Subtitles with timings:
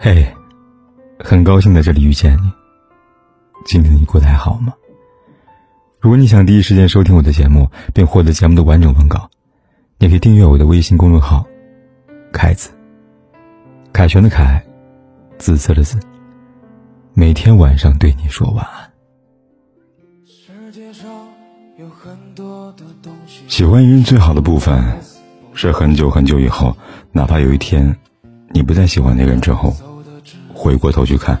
[0.00, 0.24] 嘿，
[1.18, 2.52] 很高兴在这里遇见你。
[3.64, 4.72] 今天你过得还好吗？
[5.98, 9.28] 如果你想第一时间收听我的节目，并获得节目的完整文稿，
[9.98, 11.44] 你可以订阅我的微信公众号
[12.32, 12.70] “凯子”。
[13.92, 14.64] 凯旋的凯，
[15.36, 15.98] 紫色的紫。
[17.12, 18.88] 每天晚上对你说晚安。
[20.24, 21.10] 世界上
[21.76, 24.80] 有很多的东西喜欢一人最好的部分，
[25.54, 26.76] 是很久很久以后，
[27.10, 27.98] 哪怕有一天，
[28.50, 29.74] 你不再喜欢那个人之后。
[30.68, 31.40] 回过头去看，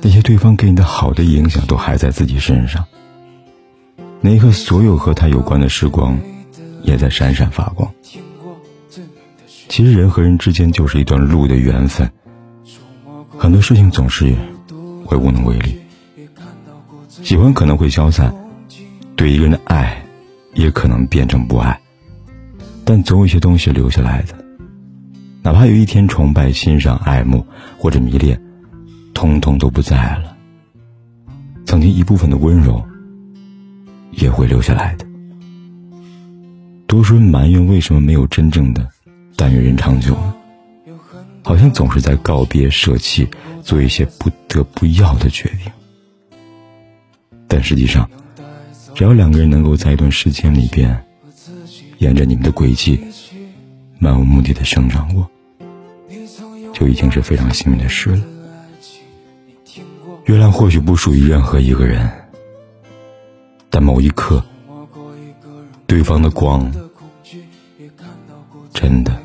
[0.00, 2.84] 那些对方给你的好的影响都还在自己身上。
[4.20, 6.16] 那一刻，所有和他有关的时光，
[6.84, 7.92] 也在闪闪发光。
[9.68, 12.08] 其实，人和人之间就是一段路的缘分，
[13.36, 14.32] 很多事情总是
[15.04, 15.80] 会无能为力。
[17.08, 18.32] 喜欢可能会消散，
[19.16, 20.06] 对一个人的爱，
[20.52, 21.80] 也可能变成不爱，
[22.84, 24.43] 但总有一些东西留下来的。
[25.44, 28.40] 哪怕有一天崇拜、欣赏、爱慕或者迷恋，
[29.12, 30.34] 通通都不在了。
[31.66, 32.82] 曾经一部分的温柔，
[34.12, 35.04] 也会留下来的。
[36.86, 38.88] 多数人埋怨为什么没有真正的
[39.36, 40.16] 但愿人长久？
[41.42, 43.28] 好像总是在告别、舍弃，
[43.62, 45.70] 做一些不得不要的决定。
[47.46, 48.08] 但实际上，
[48.94, 51.04] 只要两个人能够在一段时间里边，
[51.98, 52.98] 沿着你们的轨迹，
[53.98, 55.30] 漫无目的的生长过。
[56.72, 58.22] 就已经是非常幸运的事了。
[60.26, 62.10] 月亮或许不属于任何一个人，
[63.68, 64.42] 但某一刻，
[65.86, 66.72] 对方的光
[68.72, 69.16] 真的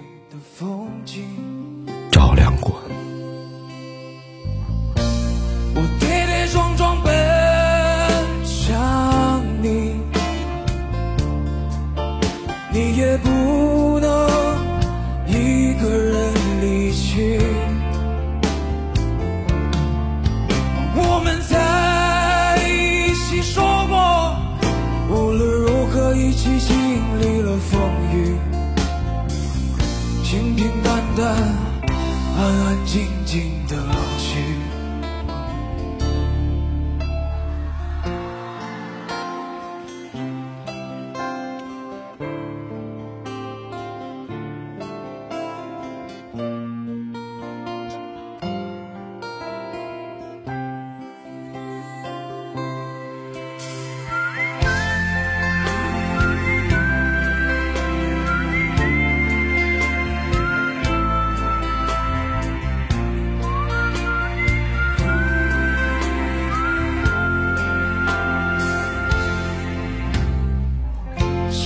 [32.39, 33.58] 安安静静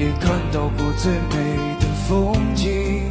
[0.00, 1.90] 也看到过最美的。
[2.10, 3.09] 风景，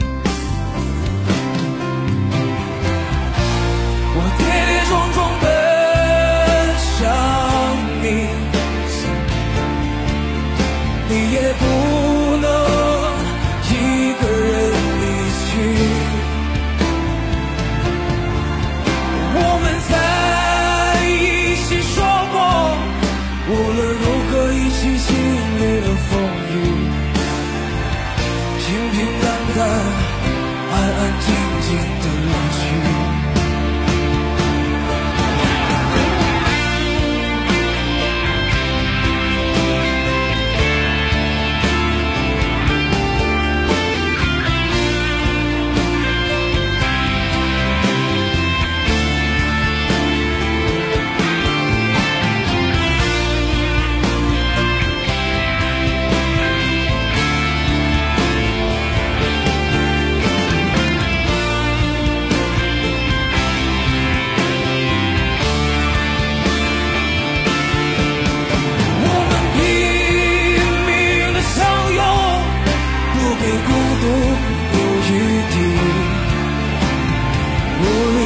[77.79, 78.19] 无力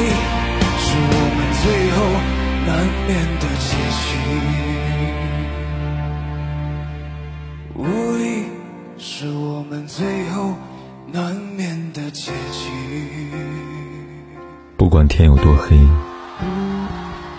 [0.79, 1.97] 是我们最后
[2.65, 2.69] 难
[3.07, 3.69] 免的结
[3.99, 4.05] 局。
[7.75, 7.81] 无
[8.17, 8.23] 力
[8.97, 10.55] 是我们最后
[11.11, 12.69] 难免的结局
[14.77, 15.77] 不管天有多黑，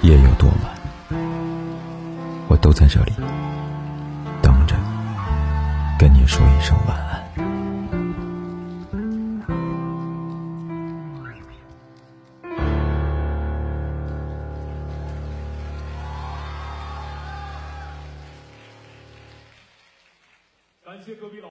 [0.02, 1.18] 夜有多晚，
[2.48, 3.12] 我都在这里
[4.40, 4.76] 等着，
[5.98, 7.23] 跟你说一声晚安。
[20.94, 21.48] 感谢隔壁老。